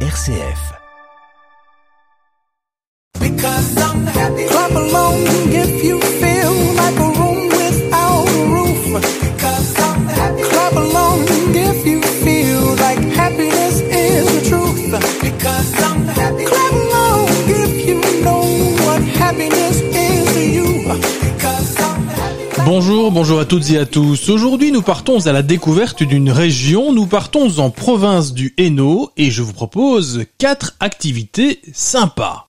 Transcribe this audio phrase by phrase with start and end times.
[0.00, 0.58] RCF.
[3.18, 4.46] Because I'm happy.
[4.46, 6.35] Clap along if you feel
[23.12, 24.28] Bonjour, à toutes et à tous.
[24.30, 26.92] Aujourd'hui, nous partons à la découverte d'une région.
[26.92, 32.48] Nous partons en province du Hainaut et je vous propose quatre activités sympas.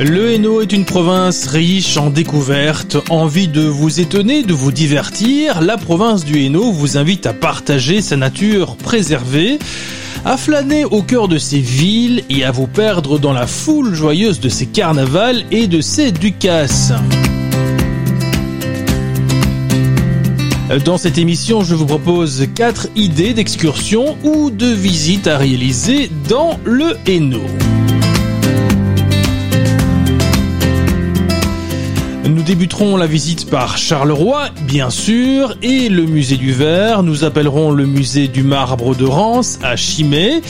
[0.00, 2.96] Le Hainaut est une province riche en découvertes.
[3.08, 8.02] Envie de vous étonner, de vous divertir, la province du Hainaut vous invite à partager
[8.02, 9.60] sa nature préservée,
[10.24, 14.40] à flâner au cœur de ses villes et à vous perdre dans la foule joyeuse
[14.40, 16.92] de ses carnavals et de ses ducasses.
[20.84, 26.58] Dans cette émission, je vous propose quatre idées d'excursion ou de visites à réaliser dans
[26.64, 27.73] le Hainaut.
[32.44, 37.02] Débuterons la visite par Charleroi, bien sûr, et le musée du verre.
[37.02, 40.42] Nous appellerons le musée du marbre de Rance à Chimay.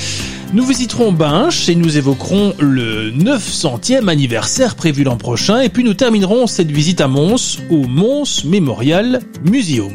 [0.52, 5.60] Nous visiterons Binche et nous évoquerons le 900e anniversaire prévu l'an prochain.
[5.60, 9.92] Et puis nous terminerons cette visite à Mons au Mons Memorial Museum.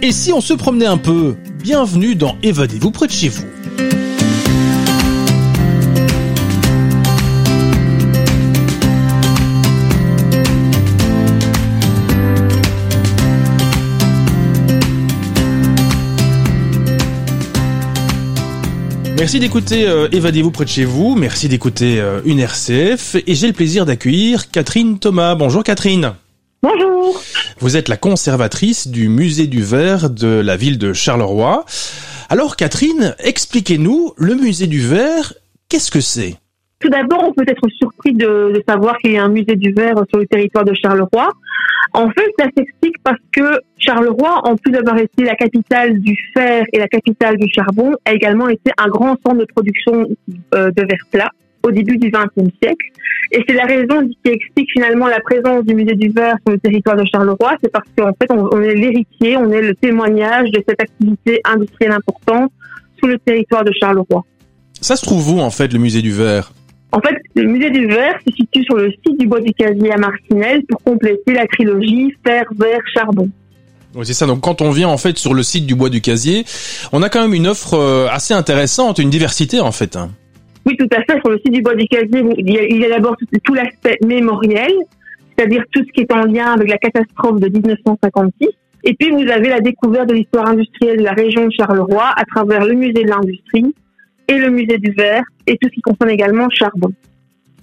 [0.00, 3.55] Et si on se promenait un peu Bienvenue dans Évadez-vous près de chez vous.
[19.16, 23.46] Merci d'écouter euh, Évadez-vous près de chez vous, merci d'écouter euh, une RCF et j'ai
[23.46, 25.34] le plaisir d'accueillir Catherine Thomas.
[25.34, 26.12] Bonjour Catherine.
[26.62, 27.18] Bonjour.
[27.58, 31.64] Vous êtes la conservatrice du musée du verre de la ville de Charleroi.
[32.28, 35.32] Alors Catherine, expliquez-nous, le musée du verre,
[35.70, 36.36] qu'est-ce que c'est?
[36.78, 39.96] Tout d'abord, on peut être surpris de, savoir qu'il y a un musée du verre
[40.10, 41.30] sur le territoire de Charleroi.
[41.94, 46.64] En fait, ça s'explique parce que Charleroi, en plus d'avoir été la capitale du fer
[46.72, 50.06] et la capitale du charbon, a également été un grand centre de production
[50.54, 51.30] euh, de verre plat
[51.62, 52.86] au début du XXe siècle.
[53.32, 56.58] Et c'est la raison qui explique finalement la présence du musée du verre sur le
[56.58, 60.62] territoire de Charleroi, c'est parce qu'en fait, on est l'héritier, on est le témoignage de
[60.68, 62.52] cette activité industrielle importante
[62.98, 64.24] sur le territoire de Charleroi.
[64.80, 66.52] Ça se trouve où en fait le musée du verre?
[66.92, 69.92] En fait, le musée du verre se situe sur le site du Bois du Casier
[69.92, 73.28] à Marcinelle pour compléter la trilogie fer, verre, charbon.
[73.94, 74.26] Oui, c'est ça.
[74.26, 76.44] Donc quand on vient en fait sur le site du Bois du Casier,
[76.92, 79.96] on a quand même une offre euh, assez intéressante, une diversité en fait.
[79.96, 80.10] hein.
[80.64, 81.18] Oui, tout à fait.
[81.20, 84.72] Sur le site du Bois du Casier, il y a, d'abord tout l'aspect mémoriel,
[85.36, 88.48] c'est-à-dire tout ce qui est en lien avec la catastrophe de 1956.
[88.84, 92.24] Et puis, vous avez la découverte de l'histoire industrielle de la région de Charleroi à
[92.24, 93.74] travers le musée de l'industrie
[94.28, 96.92] et le musée du verre et tout ce qui concerne également charbon.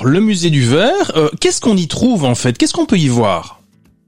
[0.03, 2.57] Le musée du verre, euh, qu'est-ce qu'on y trouve en fait?
[2.57, 3.61] Qu'est-ce qu'on peut y voir?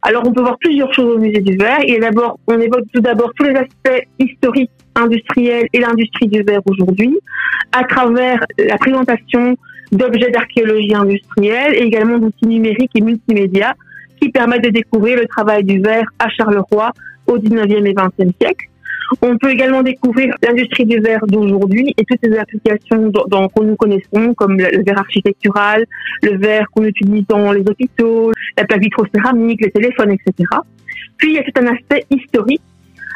[0.07, 1.79] Alors, on peut voir plusieurs choses au musée du verre.
[1.87, 6.61] Et d'abord, on évoque tout d'abord tous les aspects historiques, industriels et l'industrie du verre
[6.67, 7.17] aujourd'hui,
[7.71, 9.57] à travers la présentation
[9.91, 13.73] d'objets d'archéologie industrielle et également d'outils numériques et multimédia
[14.21, 16.91] qui permettent de découvrir le travail du verre à Charleroi
[17.25, 18.65] au 19e et 20e siècle.
[19.21, 24.33] On peut également découvrir l'industrie du verre d'aujourd'hui et toutes les applications que nous connaissons,
[24.35, 25.85] comme le verre architectural,
[26.23, 30.49] le verre qu'on utilise dans les hôpitaux, la plaque vitrocéramique, les téléphones, etc.
[31.17, 32.61] Puis il y a tout un aspect historique,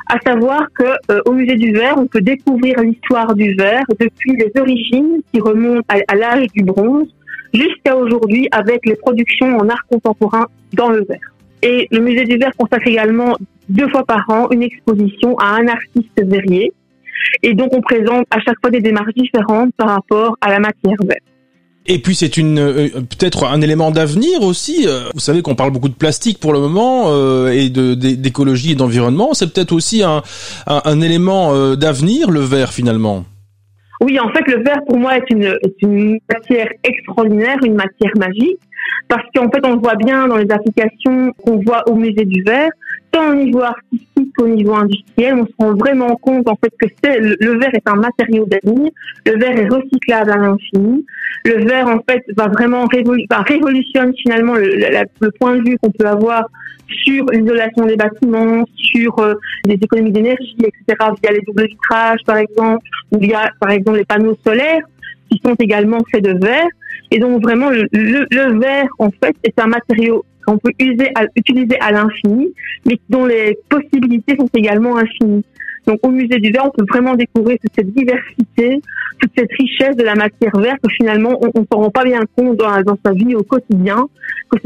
[0.08, 4.36] à savoir que euh, au musée du verre, on peut découvrir l'histoire du verre depuis
[4.36, 7.08] les origines qui remontent à l'âge du bronze
[7.54, 11.34] jusqu'à aujourd'hui avec les productions en art contemporain dans le verre.
[11.62, 13.36] Et le musée du verre consacre également
[13.70, 16.72] deux fois par an une exposition à un artiste verrier.
[17.44, 20.98] Et donc on présente à chaque fois des démarches différentes par rapport à la matière
[21.04, 21.20] verte.
[21.86, 24.86] Et puis c'est une euh, peut-être un élément d'avenir aussi.
[24.88, 28.74] euh, Vous savez qu'on parle beaucoup de plastique pour le moment euh, et de d'écologie
[28.74, 29.34] et d'environnement.
[29.34, 30.22] C'est peut-être aussi un,
[30.68, 33.26] un, un élément d'avenir le verre finalement.
[34.02, 38.14] Oui, en fait, le verre pour moi est une, est une matière extraordinaire, une matière
[38.18, 38.60] magique,
[39.10, 42.42] parce qu'en fait, on le voit bien dans les applications qu'on voit au musée du
[42.44, 42.70] verre,
[43.12, 46.88] tant au niveau artistique qu'au niveau industriel, on se rend vraiment compte en fait que
[47.08, 48.92] le, verre est un matériau d'avenir,
[49.26, 51.06] le verre est recyclable à l'infini,
[51.46, 56.08] le verre en fait va vraiment révolu révolutionne finalement le, point de vue qu'on peut
[56.08, 56.46] avoir
[56.88, 59.36] sur l'isolation des bâtiments, sur euh,
[59.66, 61.12] les économies d'énergie, etc.
[61.22, 64.82] via les doubles vitrages par exemple ou via, par exemple, les panneaux solaires.
[65.30, 66.68] qui sont également faits de verre.
[67.12, 71.78] Et donc vraiment, le, le, verre, en fait, est un matériau qu'on peut user utiliser
[71.80, 72.54] à l'infini,
[72.86, 75.44] mais dont les possibilités sont également infinies.
[75.86, 78.82] Donc au musée du verre, on peut vraiment découvrir toute cette diversité,
[79.20, 82.22] toute cette richesse de la matière verte que finalement on ne s'en rend pas bien
[82.36, 84.08] compte dans, sa vie au quotidien,
[84.50, 84.58] que,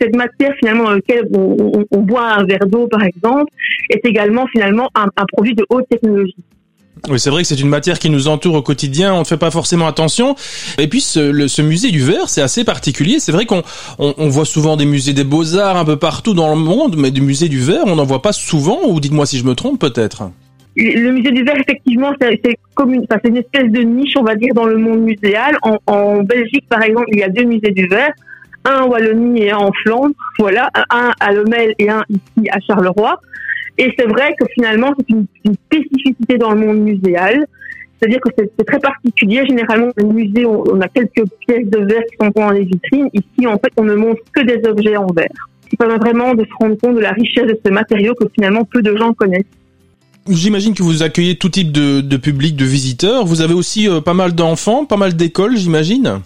[0.00, 3.50] cette matière finalement dans laquelle on, boit un verre d'eau par exemple
[3.90, 6.36] est également finalement un produit de haute technologie.
[7.08, 9.36] Oui, c'est vrai que c'est une matière qui nous entoure au quotidien, on ne fait
[9.36, 10.34] pas forcément attention.
[10.78, 13.20] Et puis ce, musée du verre, c'est assez particulier.
[13.20, 13.62] C'est vrai qu'on
[13.98, 17.10] on, on, voit souvent des musées des beaux-arts un peu partout dans le monde, mais
[17.10, 19.80] du musée du verre, on n'en voit pas souvent, ou dites-moi si je me trompe
[19.80, 20.30] peut-être.
[20.80, 22.40] Le musée du verre, effectivement, c'est
[23.24, 25.56] une, espèce de niche, on va dire, dans le monde muséal.
[25.86, 28.12] En, Belgique, par exemple, il y a deux musées du verre
[28.64, 32.60] un en Wallonie et un en Flandre, voilà, un à Lemel et un ici à
[32.60, 33.18] Charleroi.
[33.78, 35.26] Et c'est vrai que finalement, c'est une,
[35.66, 37.46] spécificité dans le monde muséal.
[37.98, 39.44] C'est-à-dire que c'est très particulier.
[39.46, 43.08] Généralement, dans les musées, on, a quelques pièces de verre qui sont dans les vitrines.
[43.12, 45.48] Ici, en fait, on ne montre que des objets en verre.
[45.70, 48.64] qui permet vraiment de se rendre compte de la richesse de ce matériau que finalement
[48.64, 49.44] peu de gens connaissent.
[50.28, 53.24] J'imagine que vous accueillez tout type de, de public, de visiteurs.
[53.24, 56.20] Vous avez aussi euh, pas mal d'enfants, pas mal d'écoles, j'imagine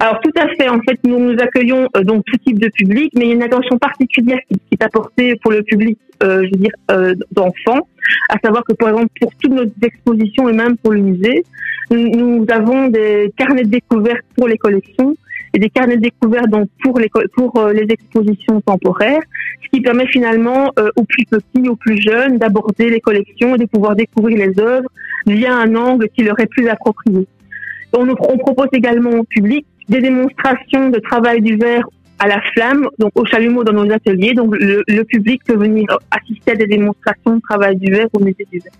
[0.00, 0.68] alors tout à fait.
[0.68, 3.34] En fait, nous nous accueillons euh, donc tout type de public, mais il y a
[3.34, 7.86] une attention particulière qui, est apportée pour le public, euh, je veux dire, euh, d'enfants.
[8.28, 11.44] À savoir que par exemple pour toutes nos expositions et même pour le musée,
[11.90, 15.14] nous, avons des carnets de découvertes pour les collections
[15.52, 19.20] et des carnets de découvertes donc pour les pour les expositions temporaires,
[19.62, 23.66] ce qui permet finalement aux plus petits, aux plus jeunes d'aborder les collections et de
[23.66, 24.88] pouvoir découvrir les œuvres
[25.26, 27.26] via un angle qui leur est plus approprié.
[27.92, 31.84] On, on propose également au public des démonstrations de travail du verre
[32.18, 34.34] à la flamme, donc au chalumeau dans nos ateliers.
[34.34, 38.46] Donc le, public peut venir assister à des démonstrations de travail du verre au musée
[38.50, 38.72] du verre.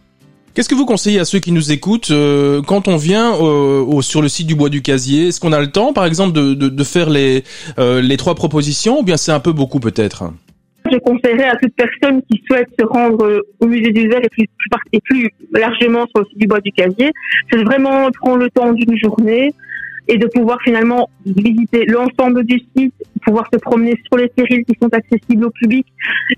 [0.54, 4.22] Qu'est-ce que vous conseillez à ceux qui nous écoutent euh, quand on vient euh, sur
[4.22, 5.28] le site du Bois du Casier?
[5.28, 7.42] Est-ce qu'on a le temps, par exemple, de, de, de faire les,
[7.78, 10.32] euh, les trois propositions ou bien c'est un peu beaucoup peut-être?
[10.92, 14.46] Je conseillerais à toute personne qui souhaite se rendre au musée du verre et plus,
[14.92, 17.10] et plus largement sur le site du Bois du Casier,
[17.50, 19.52] c'est vraiment prendre le temps d'une journée,
[20.08, 24.76] et de pouvoir finalement visiter l'ensemble du site, pouvoir se promener sur les terrils qui
[24.80, 25.86] sont accessibles au public.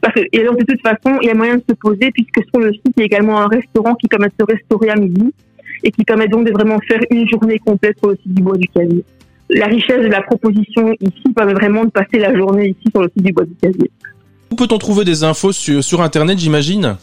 [0.00, 2.60] Parce que, et de toute façon, il y a moyen de se poser puisque sur
[2.60, 5.32] le site, il y a également un restaurant qui permet de se restaurer à midi
[5.82, 8.56] et qui permet donc de vraiment faire une journée complète sur le site du Bois
[8.56, 9.04] du Casier.
[9.50, 13.10] La richesse de la proposition ici permet vraiment de passer la journée ici sur le
[13.14, 13.90] site du Bois du Casier.
[14.50, 16.96] Où peut-on trouver des infos sur Internet, j'imagine?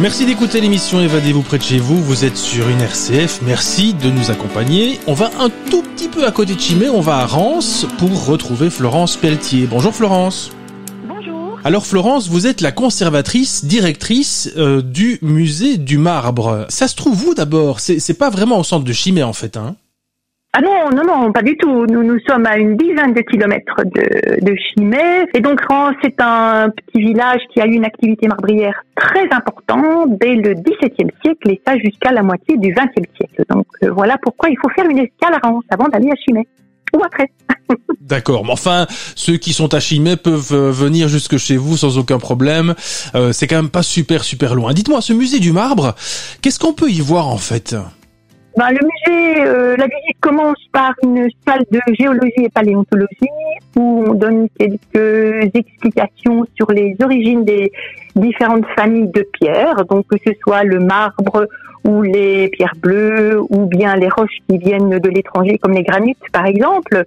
[0.00, 2.02] Merci d'écouter l'émission Évadez-vous près de chez vous.
[2.02, 3.42] Vous êtes sur une RCF.
[3.42, 4.98] Merci de nous accompagner.
[5.06, 6.88] On va un tout petit peu à côté de Chimay.
[6.88, 9.66] On va à Rance pour retrouver Florence Pelletier.
[9.66, 10.52] Bonjour Florence.
[11.06, 11.60] Bonjour.
[11.64, 16.64] Alors Florence, vous êtes la conservatrice, directrice euh, du musée du marbre.
[16.70, 17.78] Ça se trouve où d'abord?
[17.80, 19.76] C'est c'est pas vraiment au centre de Chimay en fait, hein?
[20.52, 21.86] Ah non, non, non, pas du tout.
[21.86, 25.28] Nous, nous sommes à une dizaine de kilomètres de, de Chimay.
[25.32, 25.60] Et donc,
[26.02, 31.12] c'est un petit village qui a eu une activité marbrière très importante dès le XVIIe
[31.22, 33.44] siècle et ça jusqu'à la moitié du XXe siècle.
[33.48, 36.48] Donc, euh, voilà pourquoi il faut faire une escale à Rance avant d'aller à Chimay.
[36.96, 37.30] Ou après.
[38.00, 41.96] D'accord, mais enfin, ceux qui sont à Chimay peuvent euh, venir jusque chez vous sans
[41.96, 42.74] aucun problème.
[43.14, 44.72] Euh, c'est quand même pas super super loin.
[44.72, 45.94] Dites-moi, ce musée du marbre,
[46.42, 47.76] qu'est-ce qu'on peut y voir en fait?
[48.56, 53.28] Ben, le musée, euh, la visite commence par une salle de géologie et paléontologie
[53.76, 57.70] où on donne quelques explications sur les origines des
[58.16, 61.46] différentes familles de pierres, donc que ce soit le marbre
[61.84, 66.18] ou les pierres bleues ou bien les roches qui viennent de l'étranger comme les granites
[66.32, 67.04] par exemple.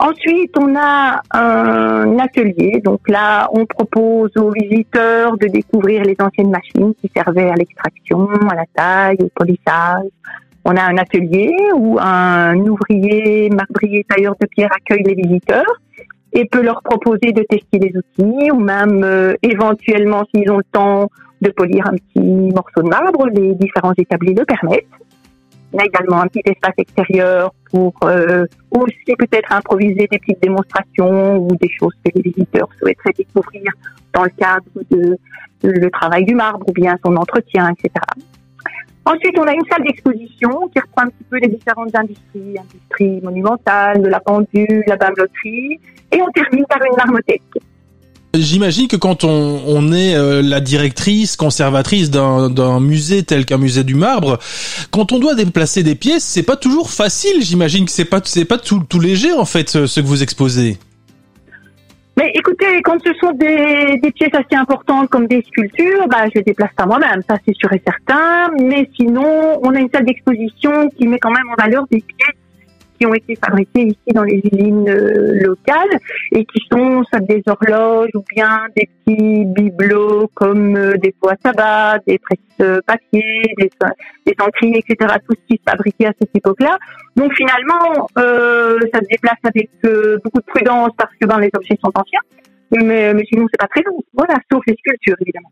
[0.00, 2.80] Ensuite, on a un atelier.
[2.84, 8.28] Donc là, on propose aux visiteurs de découvrir les anciennes machines qui servaient à l'extraction,
[8.50, 10.10] à la taille, au polissage.
[10.64, 15.80] On a un atelier où un ouvrier marbrier tailleur de pierre accueille les visiteurs
[16.32, 20.64] et peut leur proposer de tester les outils ou même euh, éventuellement, s'ils ont le
[20.72, 21.10] temps,
[21.42, 23.26] de polir un petit morceau de marbre.
[23.28, 24.86] Les différents établis le permettent.
[25.72, 31.36] On a également un petit espace extérieur pour euh, aussi peut-être improviser des petites démonstrations
[31.38, 33.72] ou des choses que les visiteurs souhaiteraient découvrir
[34.12, 35.18] dans le cadre de
[35.62, 37.90] le travail du marbre ou bien son entretien, etc.
[39.06, 43.20] Ensuite, on a une salle d'exposition qui reprend un petit peu les différentes industries, industrie
[43.22, 45.78] monumentale, de la pendule, la bambeloterie,
[46.10, 47.42] et on termine par une marmothèque.
[48.34, 53.94] J'imagine que quand on, est euh, la directrice, conservatrice d'un musée tel qu'un musée du
[53.94, 54.38] marbre,
[54.90, 57.42] quand on doit déplacer des pièces, c'est pas toujours facile.
[57.42, 60.78] J'imagine que c'est pas pas tout, tout léger en fait ce que vous exposez.
[62.16, 66.36] Mais écoutez, quand ce sont des, des pièces assez importantes comme des sculptures, bah, je
[66.36, 68.50] les déplace pas moi-même, ça c'est sûr et certain.
[68.60, 72.43] Mais sinon, on a une salle d'exposition qui met quand même en valeur des pièces
[72.98, 75.98] qui ont été fabriquées ici dans les usines euh, locales
[76.32, 81.30] et qui sont soit des horloges ou bien des petits bibelots comme euh, des pots
[81.30, 82.38] à des presses
[82.86, 83.70] papier, des,
[84.26, 85.14] des etc.
[85.28, 86.78] Tout ce qui se fabriquait à cette époque-là.
[87.16, 89.70] Donc finalement, euh, ça se déplace avec
[90.24, 92.20] beaucoup de prudence parce que ben, les objets sont anciens.
[92.72, 94.02] Mais, mais sinon, c'est pas très long.
[94.14, 95.50] Voilà, sauf les sculptures, évidemment.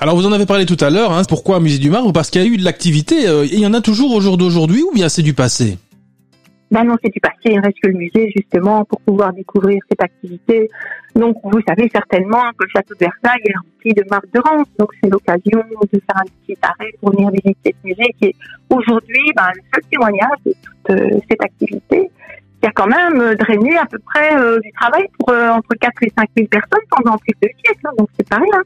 [0.00, 1.12] Alors vous en avez parlé tout à l'heure.
[1.12, 2.12] Hein, pourquoi musée du marbre?
[2.12, 3.16] Parce qu'il y a eu de l'activité.
[3.44, 5.78] il y en a toujours au jour d'aujourd'hui ou bien c'est du passé?
[6.82, 7.36] Non, c'est du passé.
[7.46, 10.68] Il reste que le musée, justement, pour pouvoir découvrir cette activité.
[11.14, 14.66] Donc, vous savez certainement que le château de Versailles est rempli de marques de Rance.
[14.78, 18.34] Donc, c'est l'occasion de faire un petit arrêt pour venir visiter ce musée qui est
[18.70, 22.10] aujourd'hui ben, le seul témoignage de toute euh, cette activité
[22.60, 25.68] qui a quand même euh, drainé à peu près euh, du travail pour euh, entre
[25.80, 27.80] 4 et 5 000 personnes pendant plus de siècles.
[27.86, 27.90] hein.
[27.98, 28.62] Donc, c'est pas rien.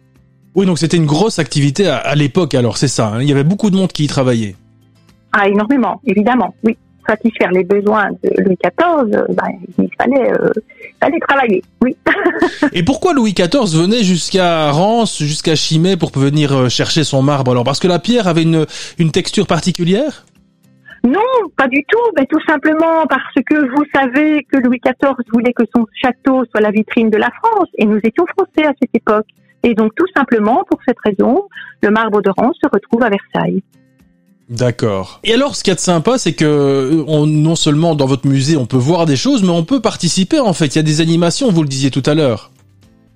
[0.54, 2.54] Oui, donc c'était une grosse activité à, à l'époque.
[2.54, 3.08] Alors c'est ça.
[3.08, 3.20] hein.
[3.20, 4.56] Il y avait beaucoup de monde qui y travaillait.
[5.32, 6.76] Ah, énormément, évidemment, oui.
[7.08, 9.46] Satisfaire les besoins de Louis XIV, ben,
[9.78, 10.50] il fallait, euh,
[11.00, 11.96] fallait travailler, oui.
[12.74, 17.52] Et pourquoi Louis XIV venait jusqu'à Rance, jusqu'à Chimay pour venir euh, chercher son marbre
[17.52, 17.64] Alors?
[17.64, 18.66] Parce que la pierre avait une
[18.98, 20.26] une texture particulière?
[21.04, 21.20] Non,
[21.56, 22.12] pas du tout.
[22.16, 26.60] Ben, tout simplement parce que vous savez que Louis XIV voulait que son château soit
[26.60, 29.26] la vitrine de la France et nous étions français à cette époque.
[29.62, 31.48] Et donc tout simplement pour cette raison,
[31.82, 33.62] le marbre de Rance se retrouve à Versailles.
[34.48, 35.20] D'accord.
[35.24, 38.06] Et alors, ce qu'il y a de sympa, c'est que euh, on, non seulement dans
[38.06, 40.40] votre musée, on peut voir des choses, mais on peut participer.
[40.40, 41.50] En fait, il y a des animations.
[41.50, 42.50] Vous le disiez tout à l'heure.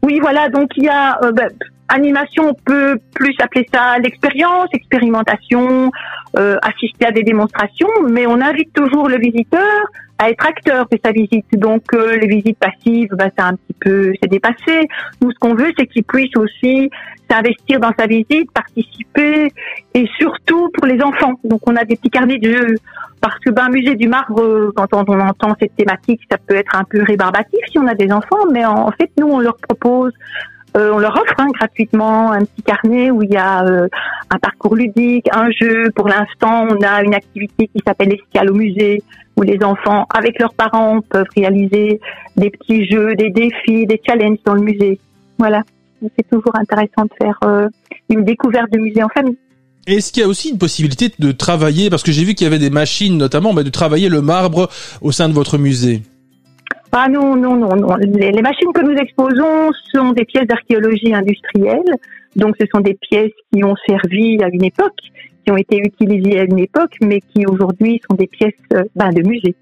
[0.03, 1.49] Oui, voilà, donc il y a euh, ben,
[1.89, 5.91] animation, on peut plus appeler ça l'expérience, expérimentation,
[6.37, 9.87] euh, assister à des démonstrations, mais on invite toujours le visiteur
[10.19, 11.47] à être acteur de sa visite.
[11.53, 14.89] Donc euh, les visites passives, ben, c'est un petit peu, c'est dépassé.
[15.21, 16.91] Nous, ce qu'on veut, c'est qu'il puisse aussi
[17.33, 19.53] s'investir dans sa visite, participer,
[19.95, 21.35] et surtout pour les enfants.
[21.45, 22.75] Donc on a des petits carnets de jeux.
[23.21, 26.75] Parce que ben, musée du marbre, euh, quand on, entend cette thématique, ça peut être
[26.75, 29.57] un peu rébarbatif si on a des enfants, mais en, en fait, nous, on leur
[29.59, 30.13] propose
[30.75, 33.89] euh, on leur offre hein, gratuitement un petit carnet où il y a euh,
[34.31, 35.91] un parcours ludique, un jeu.
[35.95, 39.03] Pour l'instant, on a une activité qui s'appelle Escale au musée,
[39.37, 42.01] où les enfants, avec leurs parents, peuvent réaliser
[42.37, 44.99] des petits jeux, des défis, des challenges dans le musée.
[45.39, 45.63] Voilà.
[46.17, 47.69] C'est toujours intéressant de faire euh,
[48.09, 49.39] une découverte de musée en famille.
[49.87, 52.49] Est-ce qu'il y a aussi une possibilité de travailler, parce que j'ai vu qu'il y
[52.49, 54.69] avait des machines notamment, bah, de travailler le marbre
[55.01, 56.03] au sein de votre musée?
[56.93, 57.97] Ah non, non, non, non.
[57.97, 61.97] Les, les machines que nous exposons sont des pièces d'archéologie industrielle.
[62.37, 64.99] Donc ce sont des pièces qui ont servi à une époque,
[65.45, 69.11] qui ont été utilisées à une époque, mais qui aujourd'hui sont des pièces euh, ben,
[69.11, 69.55] de musée.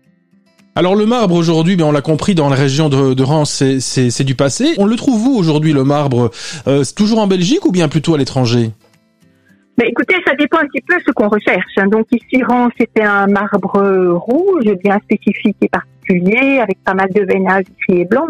[0.77, 4.25] Alors le marbre aujourd'hui, ben on l'a compris, dans la région de, de Reims, c'est
[4.25, 4.75] du passé.
[4.79, 6.31] On le trouve où aujourd'hui le marbre?
[6.69, 8.71] Euh, Toujours en Belgique ou bien plutôt à l'étranger?
[9.79, 11.75] Mais écoutez, ça dépend un petit peu ce qu'on recherche.
[11.91, 16.00] Donc ici, Reims, c'était un marbre rouge, bien spécifique et particulier,
[16.61, 18.27] avec pas mal de veinage gris et blanc.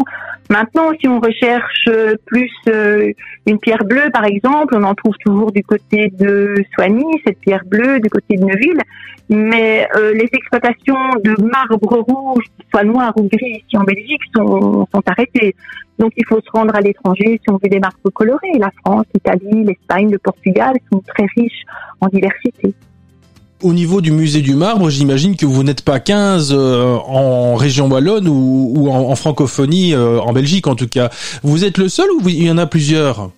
[0.48, 1.88] Maintenant, si on recherche
[2.26, 3.12] plus euh,
[3.46, 7.64] une pierre bleue, par exemple, on en trouve toujours du côté de Soigny, cette pierre
[7.64, 8.80] bleue, du côté de Neuville.
[9.28, 14.86] Mais euh, les exploitations de marbre rouge, soit noir ou gris ici en Belgique, sont,
[14.92, 15.54] sont arrêtées.
[16.00, 18.58] Donc il faut se rendre à l'étranger si on veut des marbres colorés.
[18.58, 21.62] La France, l'Italie, l'Espagne, le Portugal sont très riches
[22.00, 22.74] en diversité.
[23.62, 27.88] Au niveau du musée du marbre, j'imagine que vous n'êtes pas 15 euh, en région
[27.88, 31.10] wallonne ou, en, francophonie, euh, en Belgique en tout cas.
[31.42, 33.30] Vous êtes le seul ou il y en a plusieurs?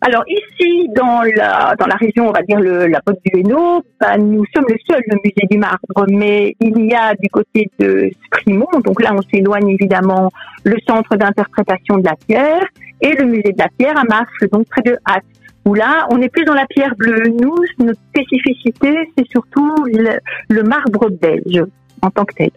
[0.00, 4.16] Alors ici, dans la dans la région, on va dire la Côte du Hainaut, bah,
[4.16, 8.10] nous sommes le seul le musée du marbre, mais il y a du côté de
[8.26, 10.30] Sprimont, donc là on s'éloigne évidemment,
[10.64, 12.64] le centre d'interprétation de la pierre
[13.02, 15.22] et le musée de la pierre à Marche, donc près de Hatt
[15.64, 17.28] où là, on est plus dans la pierre bleue.
[17.28, 21.64] Nous, notre spécificité, c'est surtout le, marbre belge
[22.02, 22.50] en tant que tel.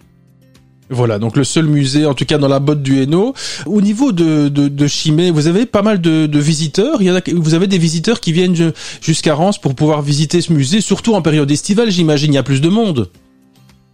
[0.89, 3.33] Voilà, donc le seul musée, en tout cas dans la botte du Hainaut.
[3.65, 7.01] Au niveau de, de, Chimay, vous avez pas mal de, visiteurs.
[7.01, 8.55] Il y a, vous avez des visiteurs qui viennent
[9.01, 12.33] jusqu'à Reims pour pouvoir visiter ce musée, surtout en période estivale, j'imagine.
[12.33, 13.09] Il y a plus de monde.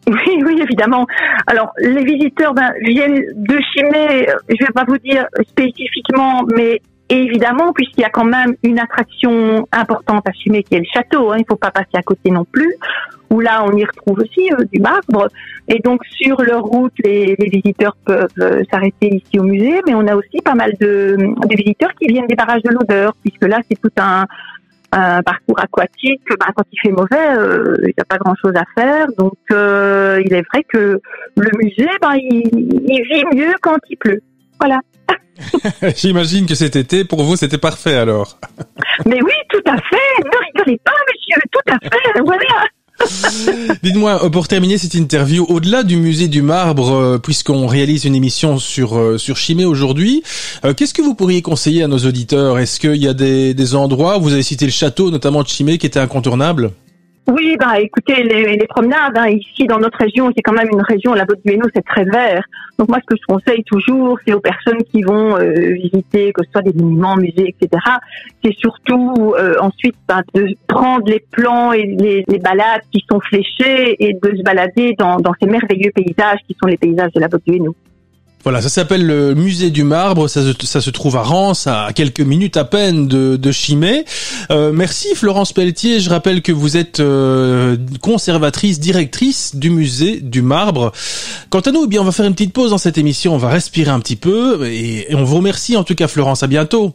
[0.07, 1.05] Oui, oui, évidemment.
[1.45, 6.81] Alors, les visiteurs ben, viennent de Chimay, je ne vais pas vous dire spécifiquement, mais
[7.09, 10.85] et évidemment, puisqu'il y a quand même une attraction importante à Chimay qui est le
[10.93, 12.71] château, hein, il ne faut pas passer à côté non plus,
[13.31, 15.27] où là on y retrouve aussi euh, du marbre.
[15.67, 19.95] Et donc sur leur route, les, les visiteurs peuvent euh, s'arrêter ici au musée, mais
[19.95, 23.45] on a aussi pas mal de, de visiteurs qui viennent des barrages de l'odeur, puisque
[23.45, 24.25] là c'est tout un,
[24.91, 26.21] un parcours aquatique.
[26.29, 29.07] Ben, quand il fait mauvais, euh, il n'y a pas grand-chose à faire.
[29.17, 30.99] Donc il est vrai que
[31.37, 32.49] le musée, ben, il,
[32.87, 34.21] il vit mieux quand il pleut.
[34.59, 34.79] Voilà.
[35.95, 38.37] J'imagine que cet été, pour vous, c'était parfait alors.
[39.05, 40.23] Mais oui, tout à fait.
[40.23, 41.41] Ne rigolez pas, monsieur.
[41.51, 42.21] Tout à fait.
[42.23, 42.67] Voilà.
[43.83, 48.15] Dites-moi, euh, pour terminer cette interview, au-delà du musée du marbre, euh, puisqu'on réalise une
[48.15, 50.23] émission sur euh, sur Chimay aujourd'hui,
[50.75, 52.59] qu'est-ce que vous pourriez conseiller à nos auditeurs?
[52.59, 55.77] Est-ce qu'il y a des, des endroits, vous avez cité le château notamment de Chimay,
[55.77, 56.71] qui était incontournable
[57.31, 61.13] oui, bah écoutez, les, promenades hein, ici dans notre région, c'est quand même une région,
[61.13, 62.43] la Botte du Hainaut, c'est très vert.
[62.77, 66.43] Donc moi, ce que je conseille toujours, c'est aux personnes qui vont euh, visiter, que
[66.43, 67.83] ce soit des monuments, musées, etc.
[68.43, 73.95] C'est surtout euh, ensuite bah, de prendre les plans et les, balades qui sont fléchés
[73.99, 77.43] et de se balader dans, ces merveilleux paysages qui sont les paysages de la Botte
[77.45, 77.75] du Hainaut.
[78.43, 82.55] Voilà, ça s'appelle le musée du marbre, ça, se trouve à Reims, à quelques minutes
[82.55, 84.05] à peine de, de Chimay.
[84.49, 90.41] Euh, merci Florence Pelletier, je rappelle que vous êtes euh, conservatrice, directrice du musée du
[90.41, 90.93] marbre.
[91.49, 93.37] Quant à nous, eh bien, on va faire une petite pause dans cette émission, on
[93.37, 96.93] va respirer un petit peu et on vous remercie en tout cas Florence, à bientôt.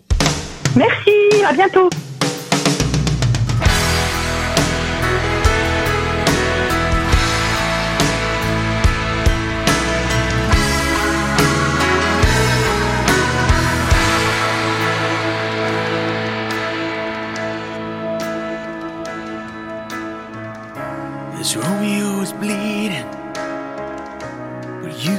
[0.76, 1.90] Merci, à bientôt.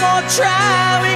[0.00, 1.07] more try,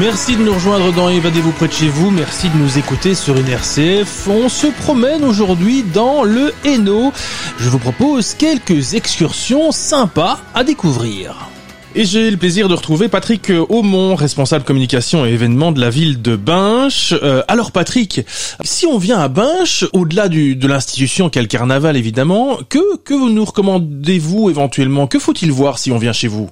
[0.00, 2.10] Merci de nous rejoindre dans Évadez-vous près de chez vous.
[2.10, 4.26] Merci de nous écouter sur une RCF.
[4.26, 7.12] On se promène aujourd'hui dans le Hainaut.
[7.60, 11.48] Je vous propose quelques excursions sympas à découvrir.
[11.94, 16.20] Et j'ai le plaisir de retrouver Patrick Aumont, responsable communication et événements de la ville
[16.20, 17.14] de Binche.
[17.22, 18.22] Euh, alors Patrick,
[18.64, 23.30] si on vient à Binche, au-delà de l'institution qu'est le carnaval évidemment, que, que vous
[23.30, 25.06] nous recommandez-vous éventuellement?
[25.06, 26.50] Que faut-il voir si on vient chez vous?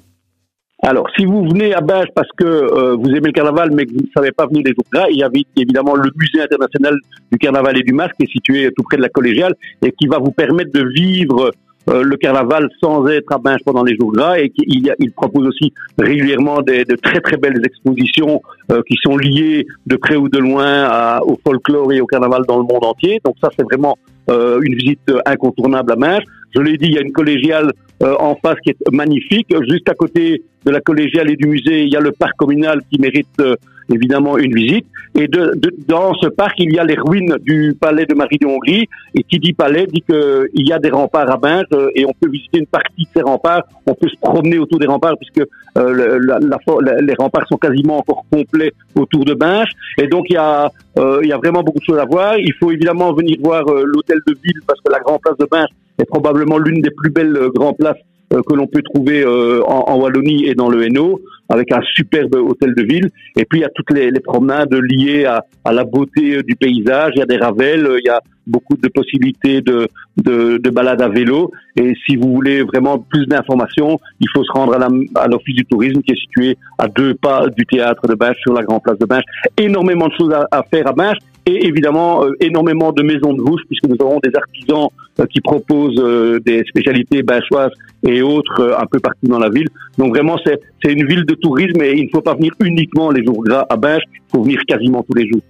[0.85, 3.92] Alors, si vous venez à Binge parce que euh, vous aimez le carnaval, mais que
[3.92, 6.97] vous ne savez pas venir les jours gras, il y a évidemment le musée international
[7.31, 10.09] du carnaval et du masque qui est situé tout près de la collégiale et qui
[10.09, 11.53] va vous permettre de vivre
[11.88, 14.97] euh, le carnaval sans être à Binge pendant les jours gras et qu'il y a-
[14.99, 18.40] il propose aussi régulièrement des, de très très belles expositions
[18.73, 22.42] euh, qui sont liées de près ou de loin à- au folklore et au carnaval
[22.49, 23.21] dans le monde entier.
[23.25, 23.97] Donc ça c'est vraiment
[24.31, 26.23] euh, une visite incontournable à Binge.
[26.54, 27.70] Je l'ai dit, il y a une collégiale
[28.02, 29.48] euh, en face qui est magnifique.
[29.70, 32.80] Juste à côté de la collégiale et du musée, il y a le parc communal
[32.90, 33.54] qui mérite euh,
[33.92, 34.86] évidemment une visite.
[35.14, 38.38] Et de, de- dans ce parc, il y a les ruines du palais de Marie
[38.38, 38.86] de Hongrie.
[39.14, 42.12] Et qui dit palais dit qu'il y a des remparts à Binge euh, et on
[42.18, 43.62] peut visiter une partie de ces remparts.
[43.86, 45.46] On peut se promener autour des remparts puisque
[45.78, 49.68] euh, la- la la- les remparts sont quasiment encore complets autour de Binge.
[49.98, 52.36] Et donc il y a Euh, il y a vraiment beaucoup de choses à voir.
[52.38, 55.46] Il faut évidemment venir voir euh, l'hôtel de ville parce que la Grand Place de
[55.50, 57.98] Binche est probablement l'une des plus belles euh, Grand Places
[58.33, 62.35] euh, que l'on peut trouver euh, en, Wallonie et dans le Hainaut, avec un superbe
[62.37, 63.11] hôtel de ville.
[63.37, 67.12] Et puis il y a toutes les, promenades liées à, la beauté du paysage.
[67.14, 71.02] Il y a des ravels, il y a beaucoup de possibilités de, de, de balades
[71.02, 71.50] à vélo.
[71.76, 74.78] Et si vous voulez vraiment plus d'informations, il faut se rendre
[75.14, 78.55] à l'office du tourisme qui est situé à deux pas du théâtre de Binche sur
[78.55, 79.24] la grande place de Binche.
[79.59, 83.87] Énormément de choses à, faire à Binche et évidemment énormément de maisons de bouche puisque
[83.88, 84.88] nous aurons des artisans
[85.31, 87.72] qui proposent euh, des spécialités binchoises
[88.07, 89.68] et autres euh, un peu partout dans la ville.
[89.98, 93.11] Donc vraiment c'est c'est une ville de tourisme et il ne faut pas venir uniquement
[93.11, 95.42] les jours gras à Binche, il faut venir quasiment tous les jours.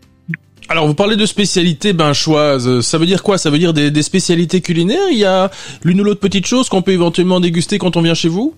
[0.69, 3.37] Alors vous parlez de spécialités binchoises, ça veut dire quoi?
[3.39, 5.09] Ça veut dire des, des spécialités culinaires?
[5.11, 5.51] Il y a
[5.85, 8.55] l'une ou l'autre petite chose qu'on peut éventuellement déguster quand on vient chez vous?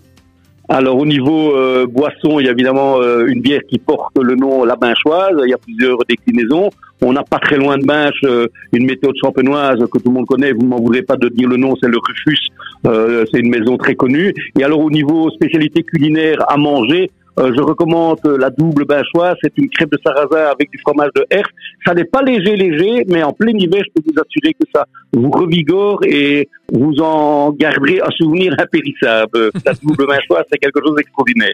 [0.68, 4.34] Alors au niveau euh, boisson, il y a évidemment euh, une bière qui porte le
[4.34, 5.36] nom La Binchoise.
[5.44, 6.70] Il y a plusieurs déclinaisons.
[7.04, 10.26] On n'a pas très loin de Binche euh, une méthode champenoise que tout le monde
[10.26, 10.52] connaît.
[10.52, 12.48] Vous m'en voudrez pas de dire le nom, c'est le Rufus.
[12.86, 14.32] Euh, c'est une maison très connue.
[14.58, 19.34] Et alors au niveau spécialité culinaire à manger, euh, je recommande la double binchoise.
[19.42, 21.50] C'est une crêpe de sarrasin avec du fromage de herse.
[21.86, 24.86] Ça n'est pas léger, léger, mais en plein hiver, je peux vous assurer que ça
[25.12, 29.50] vous revigore et vous en garderez un souvenir impérissable.
[29.66, 31.52] La double binchoise, c'est quelque chose d'extraordinaire.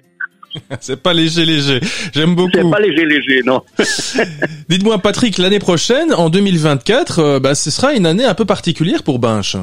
[0.81, 1.81] C'est pas léger, léger.
[2.13, 2.51] J'aime beaucoup.
[2.55, 3.63] C'est pas léger, léger, non.
[4.69, 9.03] Dites-moi, Patrick, l'année prochaine, en 2024, euh, bah, ce sera une année un peu particulière
[9.03, 9.57] pour Binche.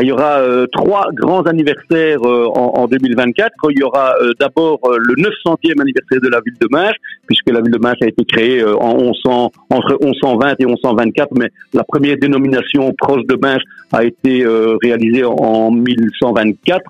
[0.00, 3.50] Il y aura euh, trois grands anniversaires euh, en, en, 2024.
[3.70, 6.94] Il y aura euh, d'abord le 900e anniversaire de la ville de Binche,
[7.26, 11.48] puisque la ville de Binche a été créée en 1100, entre 1120 et 1124, mais
[11.72, 14.46] la première dénomination proche de Binche a été
[14.82, 16.84] réalisée en 1124.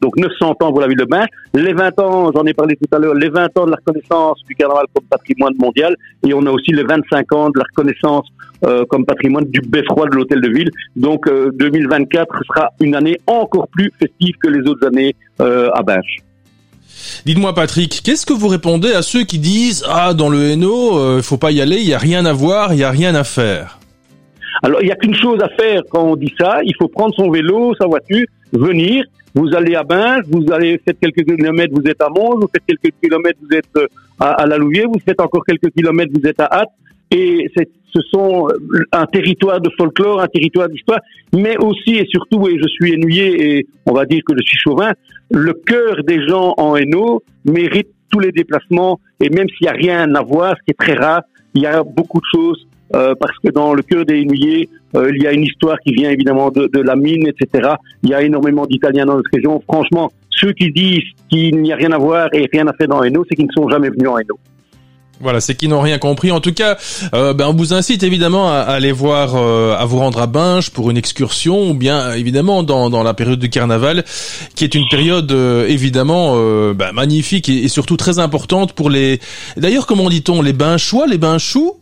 [0.00, 1.28] Donc 900 ans pour la ville de Binche.
[1.54, 4.42] Les 20 ans, j'en ai parlé tout à l'heure, les 20 ans de la reconnaissance
[4.46, 5.96] du carnaval comme patrimoine mondial,
[6.26, 8.28] et on a aussi les 25 ans de la reconnaissance
[8.64, 10.70] euh, comme patrimoine du beffroi de l'hôtel de ville.
[10.96, 15.82] Donc euh, 2024 sera une année encore plus festive que les autres années euh, à
[15.82, 16.18] Binche.
[17.24, 21.18] Dites-moi Patrick, qu'est-ce que vous répondez à ceux qui disent ah dans le Hainaut, il
[21.18, 23.14] euh, faut pas y aller, il y a rien à voir, il y a rien
[23.14, 23.78] à faire.
[24.62, 27.14] Alors il y a qu'une chose à faire quand on dit ça, il faut prendre
[27.14, 29.04] son vélo, sa voiture, venir.
[29.34, 32.64] Vous allez à Binge, vous allez faire quelques kilomètres, vous êtes à Mons, vous faites
[32.66, 33.86] quelques kilomètres, vous êtes euh,
[34.20, 36.68] à, à la Louvière, vous faites encore quelques kilomètres, vous êtes à Hâte.
[37.12, 38.48] Et ce sont
[38.90, 41.00] un territoire de folklore, un territoire d'histoire,
[41.32, 44.58] mais aussi et surtout, et je suis ennuyé et on va dire que je suis
[44.58, 44.92] chauvin,
[45.30, 49.72] le cœur des gens en Hainaut mérite tous les déplacements et même s'il n'y a
[49.72, 51.22] rien à voir, ce qui est très rare,
[51.54, 55.10] il y a beaucoup de choses euh, parce que dans le cœur des Inouillés, euh,
[55.14, 57.70] il y a une histoire qui vient évidemment de, de la mine, etc.
[58.02, 59.60] Il y a énormément d'Italiens dans notre région.
[59.60, 63.02] Franchement, ceux qui disent qu'il n'y a rien à voir et rien à faire dans
[63.02, 64.38] Hainaut, c'est qu'ils ne sont jamais venus en Hainaut.
[65.22, 66.32] Voilà, c'est qu'ils n'ont rien compris.
[66.32, 66.76] En tout cas,
[67.14, 70.70] euh, ben, on vous incite évidemment à, aller voir, euh, à vous rendre à Binge
[70.70, 74.04] pour une excursion, ou bien évidemment dans, dans la période du carnaval,
[74.56, 76.34] qui est une période euh, évidemment
[76.74, 79.20] ben, magnifique et, surtout très importante pour les.
[79.56, 81.76] D'ailleurs, comment dit-on, les Binchois, les Binchous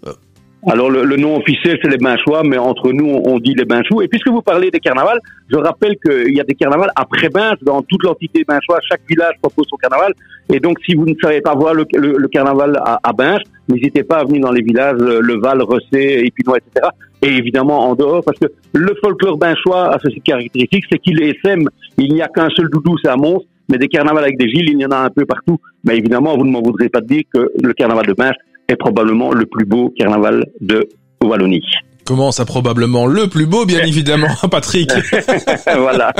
[0.66, 4.02] alors le, le, nom officiel c'est les Binchois, mais entre nous on, dit les Binchous.
[4.02, 5.20] Et puisque vous parlez des carnavals,
[5.50, 8.78] je rappelle qu'il y a des carnavals après Binche dans toute l'entité Binchois.
[8.88, 10.12] Chaque village propose son carnaval.
[10.52, 13.42] Et donc si vous ne savez pas voir le, le, le carnaval à, à Binche,
[13.68, 16.88] n'hésitez pas à venir dans les villages Le Val, Ressé, Épinois, etc.
[17.22, 21.36] Et évidemment en dehors, parce que le folklore binchois a ceci caractéristique, c'est qu'il est
[21.42, 21.68] SM.
[21.98, 23.42] Il n'y a qu'un seul doudou, c'est à Mons.
[23.68, 25.58] Mais des carnavals avec des villes, il y en a un peu partout.
[25.84, 28.34] Mais évidemment, vous ne m'en voudrez pas de dire que le carnaval de Binche
[28.70, 30.88] est probablement le plus beau carnaval de
[31.22, 31.62] Wallonie.
[32.04, 34.90] Comment ça probablement le plus beau, bien évidemment, Patrick?
[35.78, 36.12] voilà.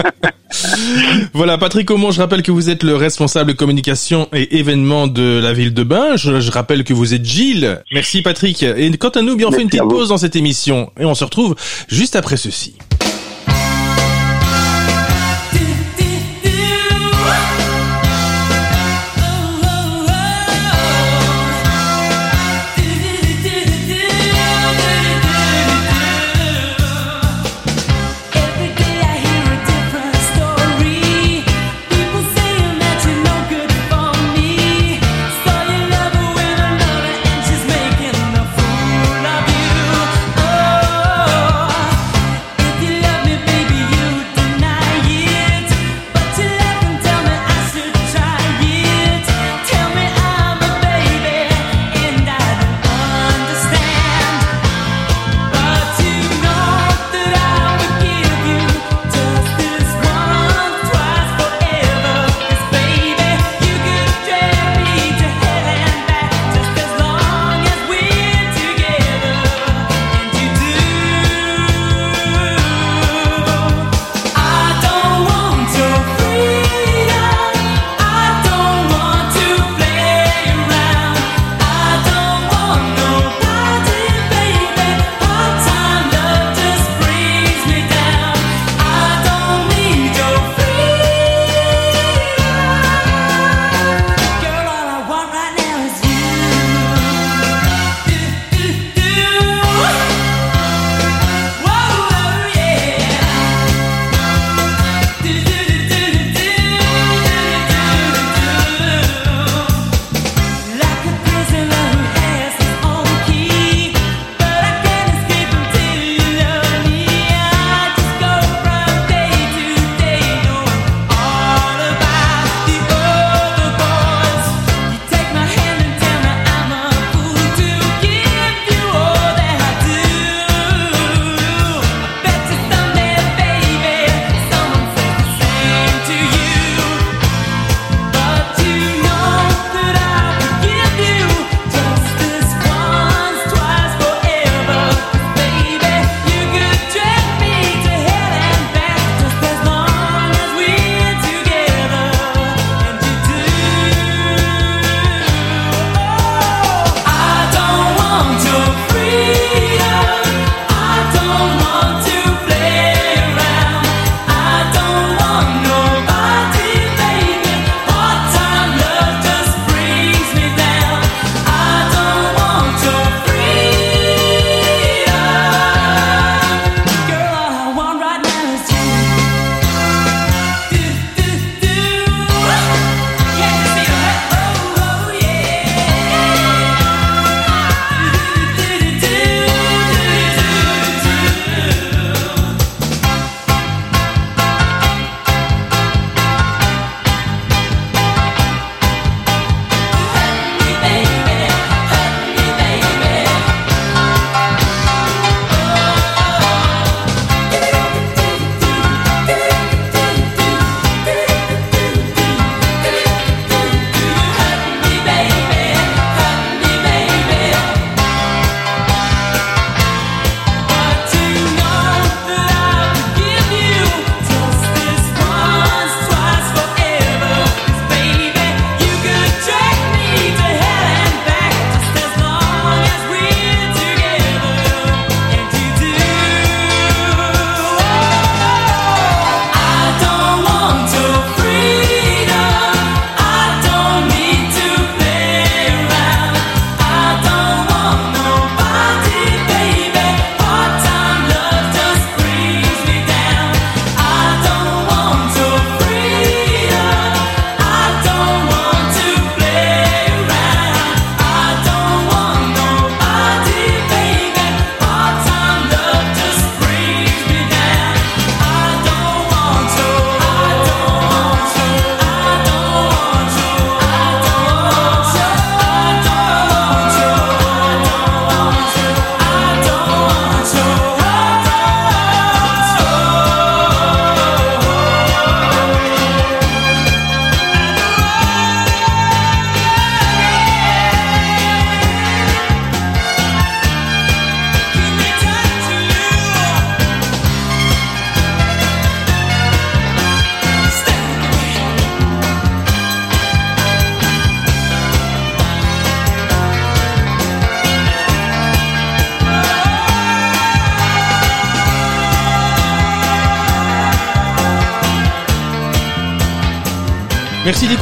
[1.32, 5.52] voilà, Patrick Aumont, je rappelle que vous êtes le responsable communication et événements de la
[5.52, 6.38] ville de Binge.
[6.38, 7.82] Je, rappelle que vous êtes Gilles.
[7.92, 8.62] Merci Patrick.
[8.62, 11.14] Et quant à nous, bien on fait une petite pause dans cette émission et on
[11.14, 11.56] se retrouve
[11.88, 12.76] juste après ceci.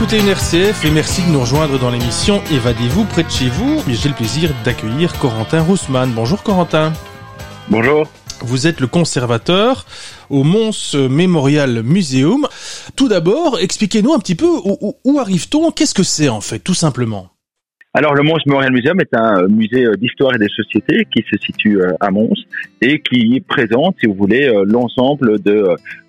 [0.08, 3.82] D'écouter une RCF et merci de nous rejoindre dans l'émission Évadez-vous près de chez vous.
[3.86, 6.10] J'ai le plaisir d'accueillir Corentin Roussman.
[6.14, 6.94] Bonjour Corentin.
[7.68, 8.06] Bonjour.
[8.40, 9.84] Vous êtes le conservateur
[10.30, 12.48] au Mons Memorial Museum.
[12.96, 15.72] Tout d'abord, expliquez-nous un petit peu où, où arrive-t-on?
[15.72, 17.28] Qu'est-ce que c'est en fait, tout simplement?
[17.98, 21.24] Alors le Mons Memorial Museum est un euh, musée euh, d'histoire et des sociétés qui
[21.28, 22.30] se situe euh, à Mons
[22.80, 25.66] et qui présente, si vous voulez, l'ensemble de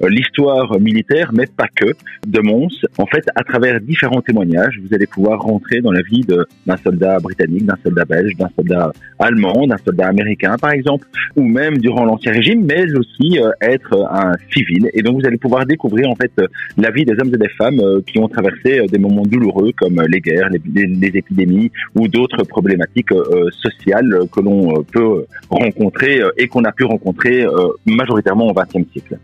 [0.07, 1.95] l'histoire militaire, mais pas que,
[2.27, 2.85] de Mons.
[2.99, 7.17] En fait, à travers différents témoignages, vous allez pouvoir rentrer dans la vie d'un soldat
[7.17, 12.05] britannique, d'un soldat belge, d'un soldat allemand, d'un soldat américain, par exemple, ou même durant
[12.05, 14.91] l'Ancien Régime, mais aussi être un civil.
[14.93, 16.33] Et donc vous allez pouvoir découvrir en fait
[16.77, 20.21] la vie des hommes et des femmes qui ont traversé des moments douloureux comme les
[20.21, 26.31] guerres, les, les épidémies, ou d'autres problématiques euh, sociales que l'on euh, peut rencontrer euh,
[26.37, 27.45] et qu'on a pu rencontrer
[27.85, 29.19] majoritairement au XXe siècle.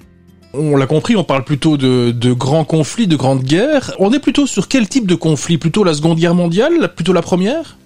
[0.54, 3.94] On l'a compris, on parle plutôt de, de, grands conflits, de grandes guerres.
[4.00, 6.94] On est plutôt sur quel type de conflit Plutôt la Seconde Guerre mondiale?
[6.96, 7.78] Plutôt la Première?